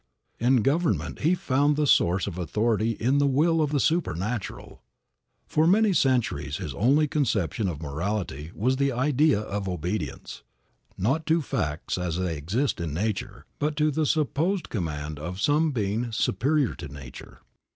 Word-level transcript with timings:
In 0.39 0.63
government, 0.63 1.19
he 1.19 1.35
found 1.35 1.75
the 1.75 1.85
source 1.85 2.25
of 2.25 2.39
authority 2.39 2.93
in 2.93 3.19
the 3.19 3.27
will 3.27 3.61
of 3.61 3.69
the 3.69 3.79
supernatural. 3.79 4.81
For 5.45 5.67
many 5.67 5.93
centuries 5.93 6.57
his 6.57 6.73
only 6.73 7.07
conception 7.07 7.67
of 7.67 7.83
morality 7.83 8.49
was 8.55 8.77
the 8.77 8.91
idea 8.91 9.39
of 9.39 9.69
obedience, 9.69 10.41
not 10.97 11.27
to 11.27 11.43
facts 11.43 11.99
as 11.99 12.17
they 12.17 12.35
exist 12.35 12.81
in 12.81 12.95
nature, 12.95 13.45
but 13.59 13.75
to 13.75 13.91
the 13.91 14.07
supposed 14.07 14.69
command 14.69 15.19
of 15.19 15.39
some 15.39 15.71
being 15.71 16.11
superior 16.11 16.73
to 16.73 16.87
nature. 16.87 17.41